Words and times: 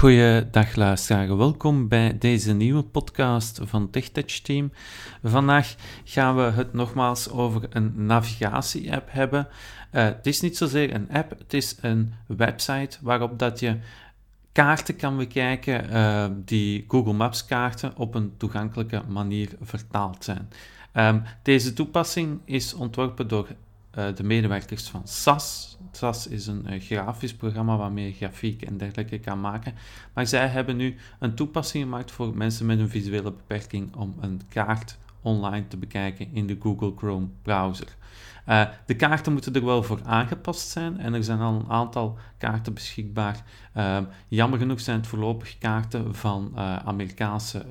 Goeiedag 0.00 0.76
luisteraars, 0.76 1.28
welkom 1.28 1.88
bij 1.88 2.18
deze 2.18 2.52
nieuwe 2.52 2.82
podcast 2.82 3.60
van 3.62 3.90
TechTouch 3.90 4.40
Team. 4.40 4.72
Vandaag 5.22 5.74
gaan 6.04 6.36
we 6.36 6.42
het 6.42 6.72
nogmaals 6.72 7.30
over 7.30 7.66
een 7.70 7.92
navigatie-app 8.06 9.08
hebben. 9.10 9.48
Uh, 9.92 10.04
het 10.04 10.26
is 10.26 10.40
niet 10.40 10.56
zozeer 10.56 10.94
een 10.94 11.08
app, 11.10 11.38
het 11.38 11.54
is 11.54 11.76
een 11.80 12.14
website 12.26 12.98
waarop 13.00 13.38
dat 13.38 13.60
je 13.60 13.78
kaarten 14.52 14.96
kan 14.96 15.16
bekijken 15.16 15.92
uh, 15.92 16.26
die 16.44 16.84
Google 16.88 17.12
Maps 17.12 17.44
kaarten 17.44 17.96
op 17.96 18.14
een 18.14 18.32
toegankelijke 18.36 19.02
manier 19.08 19.48
vertaald 19.60 20.24
zijn. 20.24 20.48
Um, 20.94 21.22
deze 21.42 21.72
toepassing 21.72 22.40
is 22.44 22.74
ontworpen 22.74 23.28
door 23.28 23.48
uh, 23.98 24.04
de 24.14 24.22
medewerkers 24.22 24.88
van 24.88 25.02
SAS. 25.04 25.78
SAS 25.92 26.26
is 26.26 26.46
een 26.46 26.66
uh, 26.68 26.80
grafisch 26.80 27.34
programma 27.34 27.76
waarmee 27.76 28.06
je 28.06 28.12
grafiek 28.12 28.62
en 28.62 28.76
dergelijke 28.76 29.18
kan 29.18 29.40
maken. 29.40 29.74
Maar 30.12 30.26
zij 30.26 30.46
hebben 30.46 30.76
nu 30.76 30.96
een 31.18 31.34
toepassing 31.34 31.84
gemaakt 31.84 32.10
voor 32.10 32.36
mensen 32.36 32.66
met 32.66 32.78
een 32.78 32.88
visuele 32.88 33.32
beperking 33.32 33.96
om 33.96 34.14
een 34.20 34.40
kaart 34.48 34.98
online 35.22 35.68
te 35.68 35.76
bekijken 35.76 36.28
in 36.32 36.46
de 36.46 36.56
Google 36.60 36.92
Chrome 36.96 37.26
browser. 37.42 37.96
Uh, 38.48 38.68
de 38.86 38.96
kaarten 38.96 39.32
moeten 39.32 39.54
er 39.54 39.64
wel 39.64 39.82
voor 39.82 40.00
aangepast 40.04 40.68
zijn 40.68 40.98
en 40.98 41.14
er 41.14 41.24
zijn 41.24 41.40
al 41.40 41.54
een 41.54 41.70
aantal 41.70 42.18
kaarten 42.38 42.74
beschikbaar. 42.74 43.44
Uh, 43.76 43.98
jammer 44.28 44.58
genoeg 44.58 44.80
zijn 44.80 44.96
het 44.96 45.06
voorlopig 45.06 45.58
kaarten 45.58 46.14
van 46.14 46.52
uh, 46.54 46.76
Amerikaanse 46.76 47.64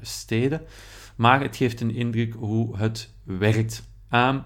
steden, 0.00 0.60
maar 1.16 1.40
het 1.40 1.56
geeft 1.56 1.80
een 1.80 1.94
indruk 1.94 2.34
hoe 2.34 2.76
het 2.76 3.12
werkt. 3.22 3.82
Um, 4.10 4.42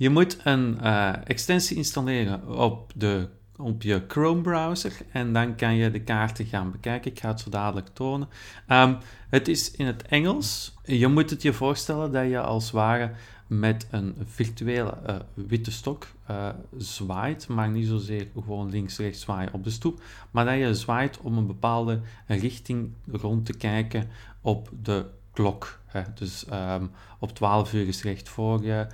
je 0.00 0.10
moet 0.10 0.38
een 0.44 0.78
uh, 0.82 1.12
extensie 1.24 1.76
installeren 1.76 2.48
op, 2.48 2.92
de, 2.94 3.28
op 3.56 3.82
je 3.82 4.04
Chrome 4.08 4.40
browser 4.40 4.92
en 5.12 5.32
dan 5.32 5.56
kan 5.56 5.74
je 5.74 5.90
de 5.90 6.00
kaarten 6.00 6.46
gaan 6.46 6.70
bekijken. 6.70 7.10
Ik 7.10 7.20
ga 7.20 7.28
het 7.28 7.40
zo 7.40 7.50
dadelijk 7.50 7.88
tonen. 7.92 8.28
Um, 8.68 8.98
het 9.28 9.48
is 9.48 9.70
in 9.70 9.86
het 9.86 10.02
Engels. 10.02 10.74
Je 10.84 11.06
moet 11.06 11.30
het 11.30 11.42
je 11.42 11.52
voorstellen 11.52 12.12
dat 12.12 12.28
je 12.28 12.40
als 12.40 12.70
ware 12.70 13.10
met 13.46 13.86
een 13.90 14.14
virtuele 14.24 14.98
uh, 15.06 15.16
witte 15.34 15.70
stok 15.70 16.06
uh, 16.30 16.48
zwaait, 16.76 17.48
maar 17.48 17.68
niet 17.68 17.86
zozeer 17.86 18.26
gewoon 18.34 18.70
links-rechts 18.70 19.20
zwaaien 19.20 19.52
op 19.52 19.64
de 19.64 19.70
stoep, 19.70 20.02
maar 20.30 20.44
dat 20.44 20.58
je 20.58 20.74
zwaait 20.74 21.18
om 21.18 21.38
een 21.38 21.46
bepaalde 21.46 22.00
richting 22.26 22.92
rond 23.10 23.46
te 23.46 23.56
kijken 23.56 24.08
op 24.40 24.70
de 24.82 25.06
klok. 25.32 25.78
Hè. 25.86 26.02
Dus 26.14 26.46
um, 26.52 26.90
op 27.18 27.34
12 27.34 27.72
uur 27.72 27.88
is 27.88 28.02
recht 28.02 28.28
voor 28.28 28.64
je, 28.64 28.86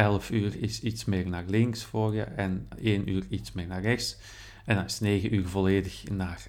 11 0.00 0.30
uur 0.30 0.62
is 0.62 0.80
iets 0.80 1.04
meer 1.04 1.28
naar 1.28 1.44
links 1.46 1.84
voor 1.84 2.14
je 2.14 2.22
en 2.22 2.68
1 2.82 3.08
uur 3.08 3.26
iets 3.28 3.52
meer 3.52 3.66
naar 3.66 3.82
rechts. 3.82 4.16
En 4.64 4.74
dan 4.74 4.84
is 4.84 5.00
9 5.00 5.34
uur 5.34 5.48
volledig 5.48 6.04
naar 6.10 6.46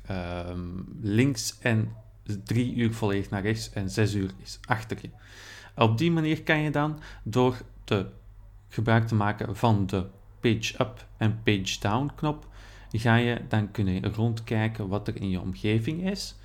um, 0.49 0.97
links 1.01 1.57
en 1.59 1.95
3 2.43 2.75
uur 2.75 2.93
volledig 2.93 3.29
naar 3.29 3.41
rechts 3.41 3.73
en 3.73 3.89
6 3.89 4.13
uur 4.13 4.31
is 4.43 4.59
achter 4.65 4.97
je. 5.01 5.09
Op 5.75 5.97
die 5.97 6.11
manier 6.11 6.43
kan 6.43 6.59
je 6.59 6.71
dan 6.71 6.99
door 7.23 7.61
te 7.83 8.05
gebruik 8.69 9.07
te 9.07 9.15
maken 9.15 9.55
van 9.55 9.85
de 9.85 10.05
page 10.39 10.73
up 10.81 11.05
en 11.17 11.39
page 11.43 11.79
down 11.79 12.11
knop, 12.15 12.47
ga 12.91 13.15
je 13.15 13.41
dan 13.47 13.71
kunnen 13.71 14.13
rondkijken 14.13 14.87
wat 14.87 15.07
er 15.07 15.15
in 15.15 15.29
je 15.29 15.41
omgeving 15.41 16.09
is. 16.09 16.35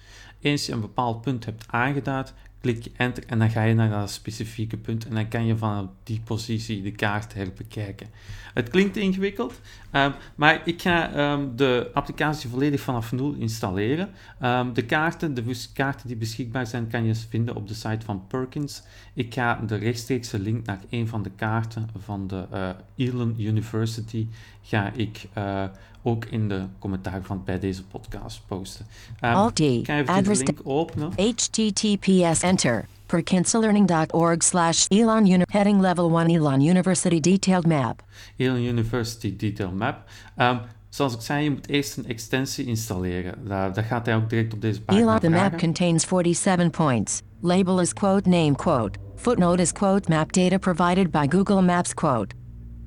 Eens 0.41 0.67
je 0.67 0.73
een 0.73 0.81
bepaald 0.81 1.21
punt 1.21 1.45
hebt 1.45 1.65
aangeduid, 1.67 2.35
klik 2.61 2.87
enter 2.97 3.25
en 3.27 3.39
dan 3.39 3.51
ga 3.51 3.63
je 3.63 3.75
naar 3.75 3.91
dat 3.91 4.11
specifieke 4.11 4.77
punt 4.77 5.07
en 5.07 5.15
dan 5.15 5.29
kan 5.29 5.47
je 5.47 5.57
vanaf 5.57 5.87
die 6.03 6.21
positie 6.25 6.83
de 6.83 6.93
kaart 6.93 7.35
herbekijken. 7.35 8.07
Het 8.55 8.69
klinkt 8.69 8.97
ingewikkeld, 8.97 9.61
um, 9.93 10.13
maar 10.35 10.61
ik 10.65 10.83
ga 10.83 11.33
um, 11.33 11.57
de 11.57 11.91
applicatie 11.95 12.51
volledig 12.51 12.81
vanaf 12.81 13.13
nul 13.13 13.33
installeren. 13.33 14.09
Um, 14.43 14.73
de 14.73 14.85
kaarten, 14.85 15.35
de 15.35 15.67
kaarten 15.73 16.09
die 16.09 16.17
beschikbaar 16.17 16.67
zijn, 16.67 16.89
kan 16.89 17.05
je 17.05 17.15
vinden 17.15 17.55
op 17.55 17.69
de 17.69 17.75
site 17.75 18.05
van 18.05 18.27
Perkins. 18.27 18.83
Ik 19.15 19.35
ga 19.35 19.61
de 19.67 19.77
rechtstreekse 19.77 20.39
link 20.39 20.67
naar 20.67 20.81
een 20.91 21.09
van 21.09 21.23
de 21.23 21.31
kaarten 21.31 21.89
van 21.99 22.27
de 22.27 22.47
uh, 22.53 22.69
Elon 22.97 23.35
University 23.39 24.27
ga 24.63 24.93
ik 24.93 25.29
uh, 25.39 25.65
ook 26.07 26.25
in 26.25 26.49
de 26.49 26.65
commentaar 26.79 27.21
van 27.23 27.43
bij 27.45 27.59
deze 27.59 27.85
podcast 27.85 28.41
posten. 28.47 28.87
Um, 29.21 29.31
Alt-D, 29.33 29.61
address 30.07 30.41
de 30.41 30.45
link 30.45 30.61
openen. 30.65 31.13
https 31.17 32.43
enter 32.43 32.85
perkinslearning.org 33.07 34.43
slash 34.43 34.87
Elon 34.89 35.31
Uni 35.31 35.43
heading 35.51 35.81
level 35.81 36.21
1 36.21 36.29
Elon 36.29 36.61
University 36.61 37.21
detailed 37.21 37.67
map. 37.67 38.03
Elon 38.37 38.63
University 38.63 39.37
detailed 39.37 39.75
map. 39.75 40.09
Um, 40.39 40.61
zoals 40.89 41.15
ik 41.15 41.21
zei, 41.21 41.45
je 41.45 41.51
moet 41.51 41.69
eerst 41.69 41.97
een 41.97 42.07
extensie 42.07 42.67
installeren. 42.67 43.35
Uh, 43.49 43.65
dat 43.75 43.85
gaat 43.85 44.07
hij 44.07 44.17
ook 44.17 44.31
direct 44.31 44.53
op 44.53 44.61
deze 44.61 44.83
pagina 44.83 45.05
Elon, 45.07 45.21
the 45.21 45.27
vragen. 45.27 45.51
map 45.51 45.61
contains 45.61 46.07
47 46.09 46.71
points. 46.71 47.23
Label 47.41 47.81
is 47.81 47.93
quote 47.93 48.29
name 48.29 48.55
quote. 48.55 48.99
Footnote 49.17 49.63
is 49.63 49.73
quote 49.73 50.09
map 50.09 50.33
data 50.33 50.59
provided 50.59 51.11
by 51.11 51.27
Google 51.29 51.63
Maps 51.63 51.95
quote. 51.95 52.35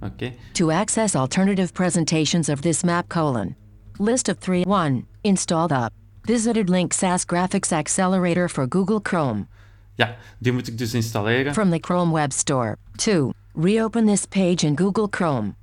Okay. 0.03 0.33
To 0.53 0.71
access 0.71 1.15
alternative 1.15 1.73
presentations 1.73 2.49
of 2.49 2.61
this 2.61 2.83
map 2.83 3.09
colon. 3.09 3.55
List 3.97 4.29
of 4.29 4.37
3 4.37 4.63
1. 4.63 5.05
Installed 5.23 5.71
up. 5.71 5.93
Visited 6.25 6.69
link 6.69 6.93
SAS 6.93 7.25
Graphics 7.25 7.71
Accelerator 7.71 8.47
for 8.47 8.67
Google 8.67 9.01
Chrome. 9.01 9.47
Ja, 9.95 10.15
die 10.37 10.51
moet 10.51 10.67
ik 10.67 10.77
dus 10.77 10.93
installeren. 10.93 11.53
From 11.53 11.69
the 11.69 11.79
Chrome 11.79 12.11
Web 12.13 12.31
Store. 12.31 12.77
2. 12.95 13.33
Reopen 13.55 14.05
this 14.05 14.25
page 14.25 14.63
in 14.63 14.77
Google 14.77 15.07
Chrome. 15.09 15.55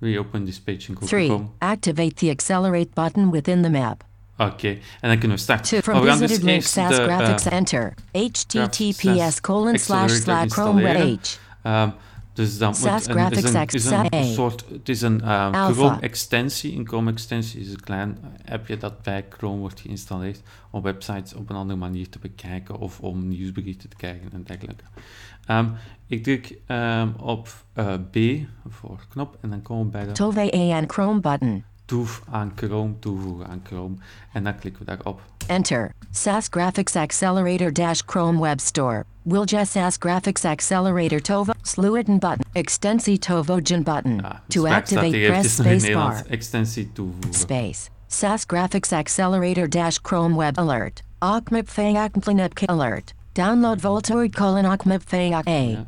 Reopen 0.00 0.44
this 0.44 0.58
page 0.58 0.88
in 0.88 0.94
Google 0.94 1.08
3. 1.08 1.26
Chrome. 1.26 1.50
Activate 1.58 2.16
the 2.16 2.30
accelerate 2.30 2.94
button 2.94 3.30
within 3.30 3.62
the 3.62 3.70
map. 3.70 4.04
Oké, 4.38 4.52
okay. 4.52 4.80
en 5.00 5.08
dan 5.08 5.18
kunnen 5.18 5.36
we 5.36 5.42
starten. 5.42 5.66
2. 5.66 5.82
From 5.82 5.94
Maar 5.94 6.02
we 6.02 6.08
gaan 6.08 6.18
dus 6.18 6.28
visited 6.28 6.48
link 6.48 6.60
eerst 6.60 6.72
SAS 6.72 6.96
de, 6.96 7.02
Graphics 7.02 7.46
uh, 7.46 7.52
enter. 7.52 7.94
https 8.12 9.40
colon 9.40 9.78
slash 9.78 10.12
slash 10.12 10.52
Chrome 10.52 10.82
web 10.82 10.94
page. 10.94 11.38
Um, 11.84 11.92
dus 12.34 12.58
dan 12.58 12.74
SAS 12.74 13.08
moet 13.08 13.16
een, 13.16 13.30
is 13.30 13.42
een, 13.42 13.66
is 13.66 13.84
een 13.84 14.10
Access- 14.10 14.34
soort, 14.34 14.64
het 14.72 14.88
is 14.88 15.00
een 15.00 15.20
uh, 15.20 15.44
Alpha. 15.44 15.72
Chrome 15.72 16.00
extensie. 16.00 16.76
Een 16.76 16.88
Chrome 16.88 17.10
extensie 17.10 17.60
is 17.60 17.70
een 17.70 17.80
klein 17.80 18.18
appje 18.48 18.76
dat 18.76 19.02
bij 19.02 19.24
Chrome 19.28 19.58
wordt 19.58 19.80
geïnstalleerd 19.80 20.42
om 20.70 20.82
websites 20.82 21.34
op 21.34 21.50
een 21.50 21.56
andere 21.56 21.78
manier 21.78 22.08
te 22.08 22.18
bekijken 22.18 22.78
of 22.78 23.00
om 23.00 23.28
nieuwsberichten 23.28 23.88
te 23.88 23.96
krijgen 23.96 24.32
en 24.32 24.42
dergelijke. 24.42 24.84
Um, 25.50 25.72
ik 26.06 26.22
druk 26.22 26.58
um, 26.68 27.14
op 27.16 27.48
uh, 27.74 27.94
B 28.10 28.16
voor 28.68 29.06
knop 29.08 29.38
en 29.40 29.50
dan 29.50 29.62
komen 29.62 29.84
we 29.84 29.90
bij 29.90 30.04
de 30.06 30.12
Tove 30.12 30.52
AN 30.52 30.84
Chrome 30.86 31.20
button. 31.20 31.64
Toef 31.84 32.22
aan 32.30 32.52
Chrome, 32.56 32.98
toevoegen 32.98 33.46
aan 33.46 33.60
Chrome 33.66 33.96
en 34.32 34.44
dan 34.44 34.58
klikken 34.58 34.84
we 34.84 34.86
daarop. 34.86 35.20
Enter. 35.46 35.92
SAS 36.10 36.48
Graphics 36.50 36.96
Accelerator 36.96 37.72
dash 37.72 38.02
Chrome 38.06 38.40
Web 38.40 38.60
Store. 38.60 39.04
Wilja 39.22 39.64
SAS 39.64 39.96
Graphics 39.96 40.44
Accelerator 40.44 41.20
Tovo 41.20 41.52
Sluiten 41.62 42.18
button. 42.18 42.44
Extensie 42.52 43.18
Tovogen 43.18 43.82
button. 43.82 44.16
Ja, 44.16 44.42
to 44.48 44.66
activate 44.66 45.10
press 45.10 45.14
eventjes 45.14 45.58
nog 45.58 45.66
in 45.66 45.80
space 45.80 45.86
Nederlands. 45.86 46.22
bar. 46.22 46.30
Extensie 46.30 46.92
toevoegen. 46.92 47.34
Space. 47.34 47.90
SAS 48.06 48.44
Graphics 48.46 48.92
Accelerator 48.92 49.68
dash 49.68 49.98
Chrome 50.02 50.36
Web 50.36 50.58
Alert. 50.58 51.02
Akmip 51.18 51.68
Fayak 51.68 52.12
Alert. 52.68 53.14
Download 53.32 53.80
Voltoid 53.80 54.34
colon 54.34 54.64
Akmip 54.64 55.02
Fayak 55.02 55.46
A. 55.46 55.50
Ja. 55.50 55.86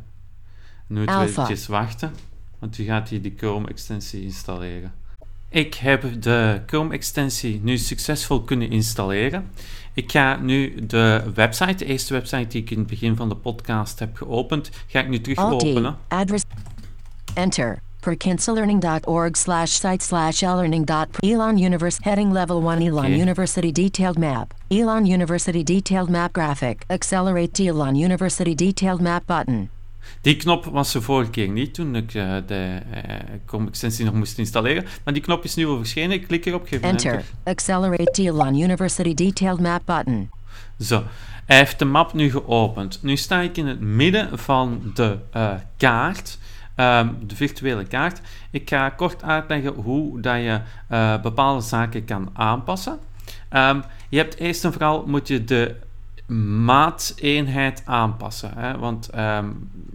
Nu 0.89 1.05
eventjes 1.05 1.67
wachten, 1.67 2.13
want 2.59 2.79
u 2.79 2.85
gaat 2.85 3.09
hier 3.09 3.23
die 3.23 3.35
Chrome-extensie 3.37 4.23
installeren. 4.23 4.93
Ik 5.57 5.75
heb 5.75 6.23
de 6.23 6.61
Chrome-extensie 6.67 7.61
nu 7.63 7.77
succesvol 7.77 8.43
kunnen 8.43 8.71
installeren. 8.71 9.51
Ik 9.95 10.13
ga 10.13 10.39
nu 10.43 10.75
de 10.87 11.23
website, 11.35 11.75
de 11.75 11.85
eerste 11.85 12.13
website 12.13 12.47
die 12.47 12.63
ik 12.63 12.71
in 12.71 12.79
het 12.79 12.87
begin 12.87 13.17
van 13.17 13.29
de 13.29 13.37
podcast 13.37 13.99
heb 13.99 14.17
geopend, 14.17 14.71
ga 14.87 15.01
ik 15.01 15.09
nu 15.09 15.21
terug 15.21 15.39
Alt 15.39 15.53
openen. 15.53 15.97
Address. 16.09 16.45
Enter. 17.35 17.79
perkinslearning.org 18.01 19.37
slash 19.37 19.71
site 19.71 20.05
slash 20.05 20.43
Elon 20.43 21.59
Universe 21.59 21.99
heading 22.03 22.33
level 22.33 22.71
1 22.71 22.81
Elon 22.81 22.99
Okay. 22.99 23.21
University 23.21 23.73
detailed 23.73 24.19
map. 24.19 24.55
Elon 24.69 25.07
University 25.07 25.63
detailed 25.63 26.09
map 26.09 26.33
graphic. 26.33 26.85
Accelerate 26.87 27.53
to 27.53 27.65
Elon 27.65 27.95
University 27.95 28.55
detailed 28.55 29.01
map 29.01 29.27
button. 29.27 29.71
Die 30.21 30.37
knop 30.37 30.65
was 30.65 30.93
de 30.93 31.01
vorige 31.01 31.31
keer 31.31 31.49
niet, 31.49 31.75
toen 31.75 31.97
ik 31.97 32.15
eh, 32.15 32.37
de 32.47 32.81
Chrome-extensie 33.47 34.05
nog 34.05 34.15
moest 34.15 34.39
installeren. 34.39 34.85
Maar 35.05 35.15
die 35.15 35.23
knop 35.23 35.45
is 35.45 35.55
nu 35.55 35.67
al 35.67 35.77
verschenen. 35.77 36.17
Ik 36.17 36.27
klik 36.27 36.47
erop, 36.47 36.67
geef 36.67 36.81
Enter. 36.81 37.13
enter. 37.13 37.25
Accelerate 37.45 38.23
Elon 38.23 38.61
University 38.61 39.15
detailed 39.15 39.61
map 39.61 39.83
button. 39.85 40.31
Zo, 40.79 41.03
hij 41.45 41.57
heeft 41.57 41.79
de 41.79 41.85
map 41.85 42.13
nu 42.13 42.31
geopend. 42.31 43.03
Nu 43.03 43.17
sta 43.17 43.41
ik 43.41 43.57
in 43.57 43.67
het 43.67 43.81
midden 43.81 44.39
van 44.39 44.91
de 44.95 45.19
eh, 45.33 45.53
kaart, 45.77 46.39
ehm, 46.75 47.09
de 47.27 47.37
virtuele 47.37 47.85
kaart. 47.85 48.21
Ik 48.51 48.69
ga 48.69 48.89
kort 48.89 49.23
uitleggen 49.23 49.73
hoe 49.73 50.21
dat 50.21 50.37
je 50.37 50.61
bepaalde 51.23 51.63
zaken 51.63 52.05
kan 52.05 52.31
aanpassen. 52.33 52.99
Ehm, 53.49 53.81
je 54.09 54.19
hebt 54.19 54.37
eerst 54.37 54.65
en 54.65 54.73
vooral 54.73 55.05
moet 55.07 55.29
je 55.29 55.45
de 55.45 55.77
maateenheid 56.65 57.83
aanpassen. 57.85 58.53
Hè? 58.55 58.79
Want 58.79 59.09
ehm, 59.09 59.51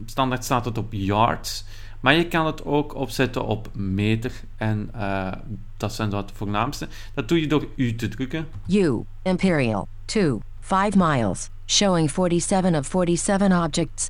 standaard 0.05 0.43
staat 0.43 0.65
het 0.65 0.77
op 0.77 0.87
yards. 0.89 1.65
Maar 1.99 2.13
je 2.13 2.27
kan 2.27 2.45
het 2.45 2.65
ook 2.65 2.95
opzetten 2.95 3.45
op 3.45 3.69
meter. 3.73 4.31
En 4.57 4.89
eh, 4.93 5.31
dat 5.77 5.93
zijn 5.93 6.09
wat 6.09 6.27
de 6.27 6.35
voornaamste. 6.35 6.87
Dat 7.13 7.27
doe 7.27 7.41
je 7.41 7.47
door 7.47 7.67
U 7.75 7.95
te 7.95 8.07
drukken. 8.07 8.47
U, 8.67 9.03
Imperial, 9.21 9.87
2, 10.05 10.37
5 10.59 10.95
miles, 10.95 11.49
showing 11.65 12.09
47 12.09 12.79
of 12.79 12.85
47 12.85 13.63
objects. 13.63 14.09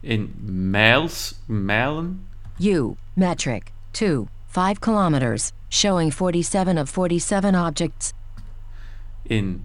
In 0.00 0.34
miles, 0.70 1.34
mijlen. 1.46 2.26
U, 2.58 2.94
metric, 3.12 3.72
2, 3.90 4.24
5 4.46 4.78
kilometers, 4.78 5.50
showing 5.68 6.12
47 6.12 6.80
of 6.80 6.88
47 6.88 7.66
objects. 7.66 8.12
In 9.22 9.64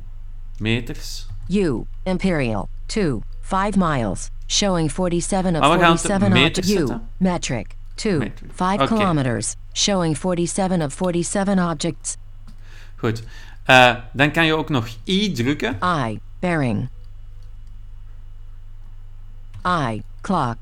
meters. 0.57 1.27
U, 1.49 1.85
Imperial, 2.03 2.69
2, 2.85 3.19
5 3.41 3.75
miles, 3.75 4.29
showing 4.47 4.91
47 4.91 5.53
of 5.53 5.59
Maar 5.59 5.71
we 5.71 5.83
gaan 5.83 5.91
het 5.91 6.01
op 6.01 6.07
47 6.07 6.29
meters 6.29 6.67
objects. 6.67 6.83
U, 6.83 6.87
zetten. 6.87 7.07
metric, 7.17 7.75
2, 7.95 8.17
Metric. 8.17 8.49
5 8.53 8.81
Oké. 8.81 8.93
kilometers, 8.93 9.55
showing 9.73 10.17
47 10.17 10.85
of 10.85 10.93
47 10.93 11.71
objects. 11.71 12.15
Goed. 12.95 13.23
Eh, 13.63 13.95
dan 14.11 14.31
kan 14.31 14.45
je 14.45 14.53
ook 14.53 14.69
nog 14.69 14.87
I 15.03 15.31
drukken. 15.31 15.77
I, 15.83 16.19
bearing. 16.39 16.89
I, 19.65 20.01
clock. 20.21 20.57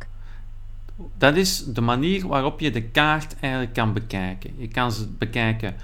Dat 1.18 1.36
is 1.36 1.64
de 1.66 1.82
manier 1.82 2.28
waarop 2.28 2.60
je 2.60 2.72
de 2.72 2.84
kaart 2.84 3.36
eigenlijk 3.40 3.74
kan 3.74 3.94
bekijken. 3.94 4.54
Je 4.58 4.68
kan 4.68 4.92
ze 4.92 5.08
bekijken 5.08 5.76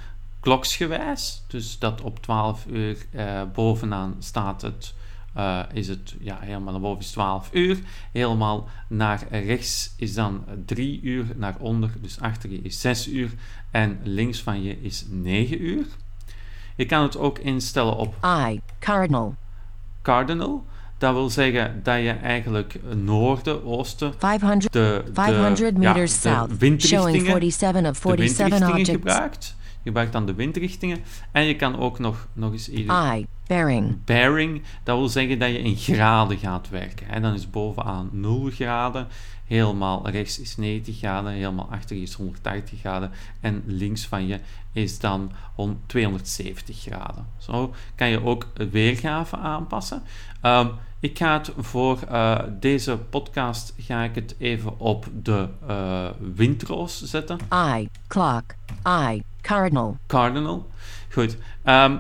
kloksgewijs, 0.41 1.43
dus 1.47 1.79
dat 1.79 2.01
op 2.01 2.21
12 2.21 2.65
uur 2.69 2.97
eh, 3.11 3.41
bovenaan 3.53 4.15
staat 4.19 4.61
het, 4.61 4.93
eh, 5.33 5.59
is 5.73 5.87
het 5.87 6.15
ja, 6.19 6.37
helemaal 6.39 6.71
naar 6.71 6.81
boven 6.81 7.03
is 7.03 7.11
12 7.11 7.49
uur. 7.51 7.79
Helemaal 8.11 8.69
naar 8.87 9.23
rechts 9.29 9.93
is 9.97 10.13
dan 10.13 10.43
3 10.65 11.01
uur, 11.01 11.25
naar 11.35 11.55
onder, 11.59 11.91
dus 12.01 12.19
achter 12.19 12.51
je 12.51 12.61
is 12.61 12.81
6 12.81 13.07
uur 13.07 13.31
en 13.71 13.99
links 14.03 14.41
van 14.41 14.63
je 14.63 14.81
is 14.81 15.05
9 15.09 15.63
uur. 15.63 15.85
Je 16.75 16.85
kan 16.85 17.03
het 17.03 17.17
ook 17.17 17.39
instellen 17.39 17.95
op 17.95 18.15
I, 18.25 18.61
cardinal. 18.79 19.35
cardinal. 20.01 20.65
Dat 20.97 21.13
wil 21.13 21.29
zeggen 21.29 21.79
dat 21.83 21.97
je 21.97 22.11
eigenlijk 22.11 22.79
noorden, 22.95 23.65
oosten, 23.65 24.13
500, 24.17 24.73
de, 24.73 25.03
de, 25.05 25.11
500 25.13 25.59
ja, 25.59 25.77
meters 25.77 26.21
de 26.21 26.45
windrichtingen, 26.57 27.11
47 27.11 27.89
of 27.89 27.99
de 27.99 28.27
47 28.27 28.37
windrichtingen 28.37 28.69
objects. 28.69 28.89
gebruikt. 28.89 29.55
Je 29.83 29.87
gebruikt 29.89 30.11
dan 30.13 30.25
de 30.25 30.33
windrichtingen. 30.33 30.99
En 31.31 31.43
je 31.43 31.55
kan 31.55 31.79
ook 31.79 31.99
nog, 31.99 32.27
nog 32.33 32.51
eens 32.51 32.67
hier 32.67 33.13
I, 33.15 33.25
bearing. 33.47 34.03
bearing. 34.05 34.61
Dat 34.83 34.97
wil 34.97 35.09
zeggen 35.09 35.39
dat 35.39 35.49
je 35.49 35.59
in 35.59 35.75
graden 35.75 36.37
gaat 36.37 36.69
werken. 36.69 37.09
En 37.09 37.21
dan 37.21 37.33
is 37.33 37.49
bovenaan 37.49 38.09
0 38.11 38.49
graden. 38.49 39.07
Helemaal 39.45 40.09
rechts 40.09 40.39
is 40.39 40.57
90 40.57 40.97
graden. 40.97 41.31
Helemaal 41.31 41.67
achter 41.71 41.95
je 41.95 42.01
is 42.01 42.13
180 42.13 42.79
graden. 42.79 43.11
En 43.39 43.63
links 43.65 44.05
van 44.07 44.27
je 44.27 44.39
is 44.71 44.99
dan 44.99 45.31
hon- 45.55 45.79
270 45.85 46.79
graden. 46.81 47.25
Zo 47.37 47.73
kan 47.95 48.09
je 48.09 48.23
ook 48.25 48.47
weergave 48.71 49.37
aanpassen. 49.37 50.03
Ehm, 50.41 50.67
ik 50.99 51.17
ga 51.17 51.37
het 51.37 51.51
voor 51.57 51.99
eh, 52.09 52.39
deze 52.59 52.97
podcast 52.97 53.73
ga 53.77 54.03
ik 54.03 54.15
het 54.15 54.35
even 54.37 54.79
op 54.79 55.07
de 55.23 55.47
eh, 55.67 56.07
windroos 56.35 57.01
zetten. 57.03 57.39
I, 57.77 57.87
clock. 58.07 58.43
I, 58.87 59.21
cardinal. 59.41 59.97
Cardinal. 60.07 60.69
Goed. 61.11 61.37
Ehm, 61.63 61.97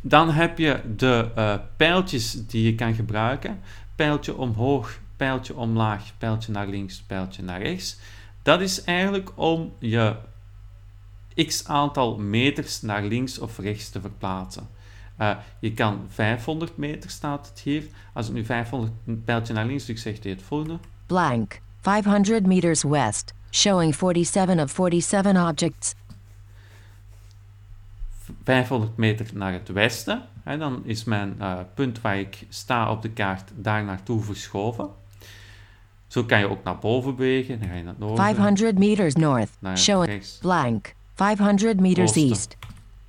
dan 0.00 0.30
heb 0.30 0.58
je 0.58 0.80
de 0.96 1.30
eh, 1.34 1.54
pijltjes 1.76 2.46
die 2.46 2.64
je 2.64 2.74
kan 2.74 2.94
gebruiken. 2.94 3.60
Pijltje 3.94 4.36
omhoog, 4.36 4.98
pijltje 5.16 5.56
omlaag, 5.56 6.12
pijltje 6.18 6.52
naar 6.52 6.66
links, 6.66 7.02
pijltje 7.02 7.42
naar 7.42 7.62
rechts. 7.62 7.98
Dat 8.42 8.60
is 8.60 8.84
eigenlijk 8.84 9.30
om 9.34 9.72
je 9.78 10.16
x 11.46 11.66
aantal 11.66 12.18
meters 12.18 12.82
naar 12.82 13.02
links 13.02 13.38
of 13.38 13.58
rechts 13.58 13.90
te 13.90 14.00
verplaatsen. 14.00 14.68
Eh, 15.16 15.36
je 15.60 15.72
kan 15.72 16.06
500 16.08 16.76
meter, 16.76 17.10
staat 17.10 17.48
het 17.48 17.60
hier. 17.60 17.84
Als 18.12 18.28
ik 18.28 18.34
nu 18.34 18.44
500 18.44 18.92
een 19.06 19.24
pijltje 19.24 19.54
naar 19.54 19.66
links 19.66 19.84
druk, 19.84 19.98
zegt 19.98 20.22
hij 20.22 20.32
het 20.32 20.42
volgende. 20.42 20.78
Blank. 21.06 21.60
500 21.80 22.46
meters 22.46 22.82
west, 22.82 23.34
showing 23.50 23.94
47 23.94 24.62
of 24.62 24.70
47 24.70 25.48
objects. 25.48 25.94
500 28.46 28.96
meter 28.96 29.26
naar 29.34 29.52
het 29.52 29.68
westen. 29.68 30.22
Hè, 30.42 30.58
dan 30.58 30.82
is 30.84 31.04
mijn 31.04 31.34
eh, 31.38 31.58
punt 31.74 32.00
waar 32.00 32.18
ik 32.18 32.38
sta 32.48 32.90
op 32.90 33.02
de 33.02 33.10
kaart 33.10 33.50
daar 33.54 33.84
naartoe 33.84 34.22
verschoven. 34.22 34.88
Zo 36.06 36.24
kan 36.24 36.38
je 36.38 36.48
ook 36.50 36.64
naar 36.64 36.78
boven 36.78 37.16
bewegen. 37.16 37.58
Dan 37.58 37.68
ga 37.68 37.74
je 37.74 37.82
naar 37.82 37.92
het 37.92 37.98
noorden. 37.98 38.24
500 38.24 38.78
meters 38.78 39.14
north, 39.14 39.50
showing 39.74 40.22
blank. 40.40 40.94
500 41.14 41.80
meters 41.80 42.08
Oosten. 42.08 42.28
east. 42.28 42.56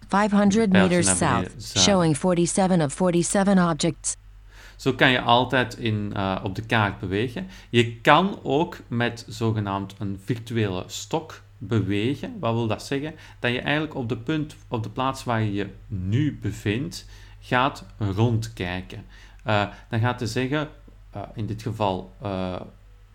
500 0.08 0.70
Pijltje 0.70 0.98
meters 0.98 1.18
south, 1.18 1.78
showing 1.84 2.18
47 2.18 2.86
of 2.86 2.94
47 2.94 3.72
objects. 3.72 4.16
Zo 4.76 4.94
kan 4.94 5.10
je 5.10 5.22
altijd 5.22 5.78
in, 5.78 6.12
eh, 6.16 6.40
op 6.44 6.56
de 6.56 6.62
kaart 6.62 7.00
bewegen. 7.00 7.48
Je 7.70 7.96
kan 7.96 8.40
ook 8.44 8.78
met 8.88 9.26
zogenaamd 9.28 9.96
een 9.98 10.20
virtuele 10.24 10.84
stok 10.88 11.42
bewegen. 11.58 12.40
Wat 12.40 12.54
wil 12.54 12.68
dat 12.68 12.84
zeggen? 12.84 13.14
Dat 13.40 13.52
je 13.52 13.62
eigenlijk 13.62 13.96
op 13.96 14.10
de 14.10 14.18
punt, 14.18 14.56
op 14.68 14.84
de 14.84 14.90
plaats 14.90 15.24
waar 15.24 15.42
je 15.42 15.54
je 15.54 15.70
nu 15.88 16.38
bevindt, 16.42 17.06
gaat 17.40 17.86
rondkijken. 17.98 19.06
Eh, 19.44 19.68
dan 19.90 20.00
gaat 20.00 20.20
hij 20.20 20.30
zeggen, 20.30 20.70
eh, 21.12 21.22
in 21.36 21.46
dit 21.46 21.62
geval 21.62 22.14
eh, 22.22 22.56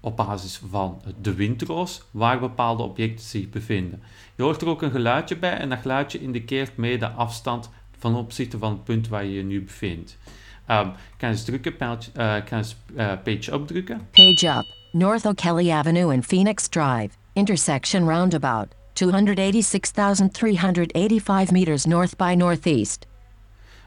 op 0.00 0.16
basis 0.16 0.60
van 0.70 1.02
de 1.20 1.34
windroos, 1.34 2.02
waar 2.10 2.40
bepaalde 2.40 2.82
objecten 2.82 3.24
zich 3.24 3.50
bevinden. 3.50 4.02
Je 4.34 4.42
hoort 4.42 4.62
er 4.62 4.68
ook 4.68 4.82
een 4.82 4.90
geluidje 4.90 5.36
bij 5.36 5.56
en 5.56 5.68
dat 5.68 5.78
geluidje 5.78 6.20
indiceert 6.20 6.76
mee 6.76 6.98
de 6.98 7.08
afstand 7.08 7.70
van 7.98 8.16
opzichte 8.16 8.58
van 8.58 8.70
het 8.70 8.84
punt 8.84 9.08
waar 9.08 9.24
je 9.24 9.32
je 9.32 9.44
nu 9.44 9.62
bevindt. 9.62 10.18
Ehm, 10.66 10.88
ik 10.88 10.94
kan 11.16 11.28
eens 11.28 11.44
drukken, 11.44 11.76
kan 11.76 11.98
eens 12.50 12.76
page 13.24 13.52
up 13.52 13.66
drukken. 13.66 14.08
Page 14.10 14.46
up. 14.46 14.80
North 14.92 15.24
O'Kelly 15.24 15.70
Avenue 15.70 16.10
and 16.10 16.24
Phoenix 16.24 16.68
Drive, 16.68 17.16
intersection 17.32 18.08
roundabout, 18.08 18.74
286,385 18.92 21.50
meters 21.50 21.84
north 21.84 22.16
by 22.16 22.34
northeast. 22.36 23.06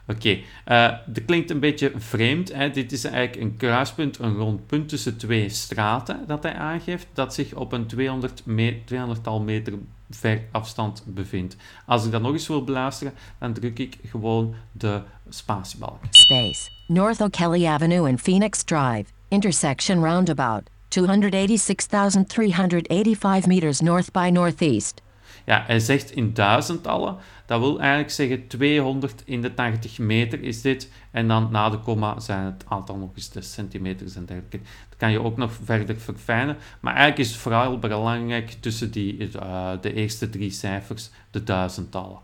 Oké, 0.08 0.40
eh, 0.66 0.92
dat 1.06 1.26
klinkt 1.26 1.50
een 1.50 1.60
beetje 1.60 1.92
vreemd. 1.96 2.54
Hè? 2.54 2.70
Dit 2.70 2.92
is 2.92 3.04
eigenlijk 3.04 3.44
een 3.44 3.58
kruispunt, 3.58 4.20
een 4.20 4.36
rond 4.36 4.68
punt 4.68 4.90
tussen 4.90 5.18
twee 5.18 5.50
straten 5.50 6.24
dat 6.28 6.44
hij 6.44 6.54
aangeeft, 6.54 7.08
dat 7.14 7.34
zich 7.34 7.54
op 7.54 7.72
een 7.72 7.88
200 7.88 8.46
me 8.46 8.82
200-tal 8.86 9.42
meter 9.42 9.74
ver 10.10 10.42
afstand 10.52 11.04
bevindt. 11.06 11.56
Als 11.86 12.06
ik 12.06 12.12
dat 12.12 12.22
nog 12.22 12.32
eens 12.32 12.48
wil 12.48 12.64
beluisteren, 12.64 13.14
dan 13.40 13.54
druk 13.54 13.80
ik 13.80 13.98
gewoon 14.06 14.56
de 14.72 15.02
spatiebalk. 15.30 16.00
Space. 16.10 16.70
North 16.88 17.22
O'Kelly 17.22 17.66
Avenue 17.66 18.10
and 18.10 18.22
Phoenix 18.22 18.64
Drive, 18.64 19.06
intersection 19.28 20.04
roundabout, 20.04 20.70
286,385 20.96 23.46
meters 23.46 23.80
north 23.80 24.12
by 24.12 24.30
northeast. 24.34 25.04
Ja, 25.46 25.64
hij 25.68 25.80
zegt 25.80 26.12
in 26.12 26.34
duizendtallen. 26.34 27.18
Dat 27.46 27.60
wil 27.60 27.80
eigenlijk 27.80 28.12
zeggen 28.12 28.48
200 28.48 29.22
in 29.26 29.42
de 29.42 29.54
80 29.54 30.00
meter 30.00 30.44
is 30.44 30.62
dit. 30.62 30.92
En 31.12 31.28
dan 31.28 31.48
na 31.52 31.70
de 31.70 31.80
komma 31.80 32.20
zijn 32.20 32.46
het 32.46 32.64
aantal 32.68 32.98
nog 32.98 33.10
eens 33.16 33.30
de 33.30 33.42
centimeters 33.42 34.16
en 34.16 34.26
dergelijke. 34.26 34.60
Dat 34.90 34.98
kan 34.98 35.12
je 35.12 35.24
ook 35.24 35.38
nog 35.38 35.52
verder 35.64 36.00
verfijnen. 36.00 36.58
Maar 36.80 36.94
eigenlijk 36.94 37.28
is 37.28 37.34
het 37.34 37.42
vooral 37.42 37.80
belangrijk 37.80 38.56
tussen 38.60 38.92
die, 38.92 39.30
eh, 39.40 39.72
de 39.82 39.94
eerste 39.94 40.30
drie 40.30 40.52
cijfers, 40.52 41.10
de 41.32 41.44
duizendtallen. 41.44 42.20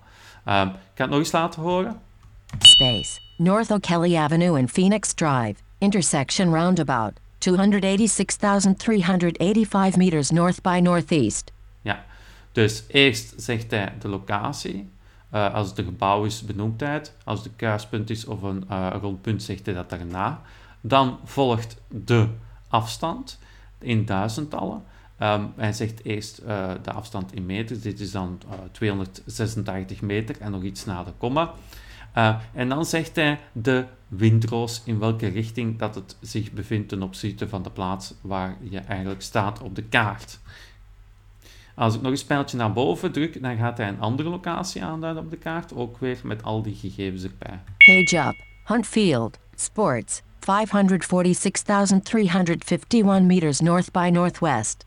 Ehm, 0.46 0.68
ik 0.68 0.74
ga 0.96 1.04
het 1.04 1.10
nog 1.10 1.20
eens 1.20 1.32
laten 1.32 1.62
horen. 1.62 2.00
Space. 2.60 3.20
North 3.38 3.72
O'Kelly 3.72 4.16
Avenue 4.16 4.60
and 4.60 4.72
Phoenix 4.72 5.14
Drive, 5.14 5.56
intersection 5.78 6.54
roundabout, 6.54 7.14
286,385 7.42 9.98
meters 9.98 10.30
north 10.30 10.62
by 10.62 10.80
northeast. 10.84 11.52
Ja, 11.82 12.06
dus 12.52 12.84
eerst 12.88 13.34
zegt 13.38 13.72
hij 13.72 13.94
de 14.00 14.08
locatie. 14.08 14.90
Eh, 15.30 15.54
als 15.54 15.70
het 15.70 15.78
een 15.78 15.86
gebouw 15.86 16.24
is, 16.24 16.46
benoemt 16.46 16.80
hij 16.80 16.94
het. 16.94 17.16
Als 17.24 17.46
een 17.46 17.56
kruispunt 17.56 18.10
is 18.10 18.26
of 18.26 18.42
een 18.42 18.66
eh, 18.70 18.96
rondpunt, 19.02 19.44
zegt 19.44 19.66
hij 19.66 19.76
dat 19.76 19.90
daarna. 19.90 20.42
Dan 20.82 21.20
volgt 21.24 21.82
de 21.88 22.28
afstand 22.68 23.40
in 23.80 24.06
duizendtallen. 24.06 24.84
Ehm, 25.22 25.46
hij 25.56 25.74
zegt 25.74 26.06
eerst 26.06 26.38
eh, 26.38 26.72
de 26.84 26.92
afstand 26.92 27.34
in 27.34 27.46
meters. 27.46 27.82
Dit 27.82 28.00
is 28.00 28.12
dan 28.12 28.42
eh, 28.50 28.58
286 28.72 30.02
meter 30.02 30.36
en 30.40 30.52
nog 30.52 30.64
iets 30.64 30.86
na 30.86 31.04
de 31.04 31.12
komma. 31.18 31.54
Eh, 32.14 32.36
en 32.54 32.70
dan 32.70 32.86
zegt 32.86 33.16
hij 33.16 33.40
de 33.52 33.86
windroos 34.08 34.82
in 34.86 35.00
welke 35.00 35.28
richting 35.28 35.80
dat 35.80 35.96
het 35.96 36.18
zich 36.22 36.52
bevindt 36.52 36.90
ten 36.90 37.02
opzichte 37.02 37.50
van 37.50 37.64
de 37.64 37.70
plaats 37.70 38.14
waar 38.22 38.58
je 38.70 38.80
eigenlijk 38.80 39.22
staat 39.22 39.62
op 39.62 39.76
de 39.76 39.84
kaart. 39.84 40.40
Als 41.76 41.96
ik 41.96 42.02
nog 42.02 42.20
een 42.20 42.26
pijltje 42.28 42.58
naar 42.58 42.74
boven 42.74 43.12
druk, 43.12 43.42
dan 43.42 43.58
gaat 43.58 43.78
hij 43.78 43.88
een 43.88 44.00
andere 44.00 44.30
locatie 44.30 44.84
aanduiden 44.84 45.24
op 45.24 45.30
de 45.30 45.38
kaart, 45.38 45.74
ook 45.74 45.98
weer 45.98 46.20
met 46.24 46.44
al 46.44 46.62
die 46.62 46.76
gegevens 46.76 47.24
erbij. 47.24 47.60
Page 47.78 48.28
up. 48.28 48.36
Hunt 48.64 48.88
Field. 48.88 49.40
Sports. 49.56 50.22
546,351 50.40 53.22
meters 53.22 53.60
north 53.60 53.92
by 53.92 54.10
northwest. 54.14 54.86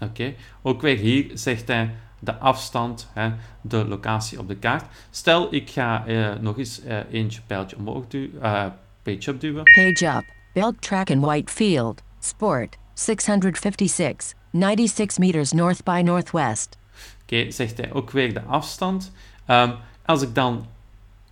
Oké, 0.00 0.34
ook 0.62 0.80
weer 0.80 0.98
hier 0.98 1.30
zegt 1.34 1.68
hij 1.68 1.94
de 2.24 2.38
afstand, 2.38 3.08
hè, 3.12 3.32
de 3.60 3.84
locatie 3.84 4.38
op 4.38 4.48
de 4.48 4.56
kaart. 4.56 4.84
Stel, 5.10 5.54
ik 5.54 5.70
ga 5.70 6.06
uh, 6.06 6.34
nog 6.40 6.58
eens 6.58 6.84
uh, 6.84 6.98
eentje 7.12 7.40
pijltje 7.46 7.76
omhoog 7.76 8.06
duwen, 8.08 8.30
uh, 8.34 8.66
page 9.02 9.30
up 9.30 9.40
duwen. 9.40 9.62
Page 9.62 10.06
up. 10.16 10.24
Belt 10.52 10.82
track 10.82 11.08
in 11.08 11.20
Whitefield. 11.20 12.02
Sport. 12.18 12.76
656. 12.94 14.34
96 14.50 15.18
meters 15.18 15.52
north 15.52 15.84
by 15.84 16.02
northwest. 16.04 16.78
Oké, 17.22 17.34
okay, 17.34 17.50
zegt 17.50 17.76
hij 17.76 17.92
ook 17.92 18.10
weer 18.10 18.34
de 18.34 18.42
afstand. 18.42 19.12
Um, 19.46 19.74
als 20.04 20.22
ik 20.22 20.34
dan 20.34 20.66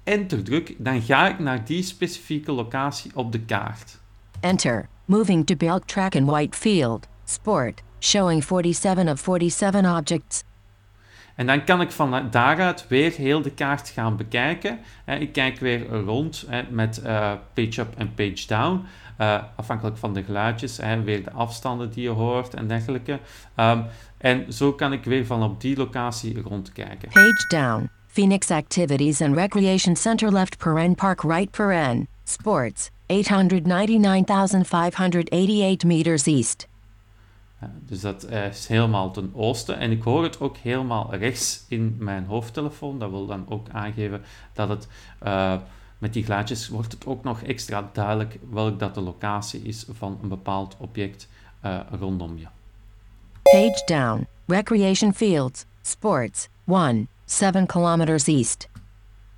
enter 0.04 0.44
druk, 0.44 0.74
dan 0.78 1.02
ga 1.02 1.28
ik 1.28 1.38
naar 1.38 1.64
die 1.64 1.82
specifieke 1.82 2.52
locatie 2.52 3.10
op 3.14 3.32
de 3.32 3.40
kaart. 3.40 3.98
Enter. 4.40 4.88
Moving 5.04 5.46
to 5.46 5.56
belt 5.56 5.88
track 5.88 6.14
in 6.14 6.24
Whitefield. 6.24 7.06
Sport. 7.24 7.82
Showing 8.00 8.44
47 8.44 9.12
of 9.12 9.20
47 9.20 9.96
objects. 9.96 10.42
En 11.40 11.46
dan 11.46 11.64
kan 11.64 11.80
ik 11.80 11.90
van 11.90 12.28
daaruit 12.30 12.84
weer 12.88 13.12
heel 13.12 13.42
de 13.42 13.50
kaart 13.50 13.88
gaan 13.88 14.16
bekijken. 14.16 14.78
Ik 15.18 15.32
kijk 15.32 15.58
weer 15.58 15.88
rond 15.88 16.46
met 16.70 17.00
uh, 17.04 17.32
page 17.54 17.80
up 17.80 17.94
en 17.96 18.14
page 18.14 18.46
down. 18.46 18.84
Uh, 19.20 19.42
afhankelijk 19.56 19.96
van 19.96 20.14
de 20.14 20.22
geluidjes, 20.22 20.78
weer 21.04 21.24
de 21.24 21.30
afstanden 21.30 21.90
die 21.90 22.02
je 22.02 22.08
hoort 22.08 22.54
en 22.54 22.66
dergelijke. 22.66 23.18
Um, 23.56 23.84
en 24.18 24.52
zo 24.52 24.72
kan 24.72 24.92
ik 24.92 25.04
weer 25.04 25.26
van 25.26 25.42
op 25.42 25.60
die 25.60 25.76
locatie 25.76 26.40
rondkijken. 26.40 27.08
Page 27.08 27.46
down. 27.48 27.90
Phoenix 28.06 28.50
Activities 28.50 29.20
and 29.20 29.36
Recreation 29.36 29.96
Center 29.96 30.32
left 30.32 30.56
paren 30.56 30.94
park 30.94 31.22
right 31.22 31.50
paren. 31.50 32.08
Sports. 32.24 32.90
899,588 33.06 35.84
meters 35.84 36.26
east. 36.26 36.69
Dus 37.68 38.00
dat 38.00 38.30
is 38.30 38.66
helemaal 38.66 39.10
ten 39.10 39.30
oosten. 39.34 39.78
En 39.78 39.90
ik 39.90 40.02
hoor 40.02 40.22
het 40.22 40.40
ook 40.40 40.56
helemaal 40.56 41.14
rechts 41.14 41.64
in 41.68 41.96
mijn 41.98 42.24
hoofdtelefoon. 42.24 42.98
Dat 42.98 43.10
wil 43.10 43.26
dan 43.26 43.44
ook 43.48 43.68
aangeven 43.68 44.22
dat 44.52 44.68
het 44.68 44.88
uh, 45.22 45.56
met 45.98 46.12
die 46.12 46.24
glaadjes 46.24 46.68
wordt 46.68 46.92
het 46.92 47.06
ook 47.06 47.24
nog 47.24 47.42
extra 47.42 47.90
duidelijk 47.92 48.38
welk 48.50 48.78
dat 48.78 48.94
de 48.94 49.00
locatie 49.00 49.62
is 49.62 49.86
van 49.92 50.18
een 50.22 50.28
bepaald 50.28 50.76
object 50.78 51.28
uh, 51.64 51.80
rondom 51.98 52.38
je. 52.38 52.46
Page 53.42 53.82
down. 53.86 54.26
Recreation 54.46 55.14
fields. 55.14 55.64
Sports. 55.82 56.48
1. 56.66 57.08
7 57.24 57.66
kilometers 57.66 58.26
east. 58.26 58.68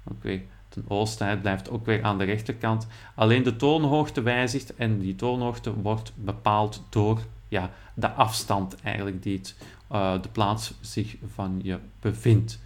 Oké. 0.04 0.16
Okay 0.16 0.46
ten 0.72 0.84
oosten. 0.88 1.26
Het 1.26 1.42
blijft 1.42 1.70
ook 1.70 1.86
weer 1.86 2.02
aan 2.02 2.18
de 2.18 2.24
rechterkant. 2.24 2.86
Alleen 3.14 3.42
de 3.42 3.56
toonhoogte 3.56 4.22
wijzigt 4.22 4.74
en 4.74 4.98
die 4.98 5.14
toonhoogte 5.14 5.74
wordt 5.74 6.12
bepaald 6.16 6.82
door 6.88 7.20
ja, 7.52 7.70
de 7.94 8.10
afstand 8.10 8.76
eigenlijk 8.82 9.22
die 9.22 9.36
het, 9.36 9.56
uh, 9.92 10.22
de 10.22 10.28
plaats 10.28 10.74
zich 10.80 11.16
van 11.34 11.60
je 11.62 11.78
bevindt. 12.00 12.60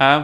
Uh, 0.00 0.22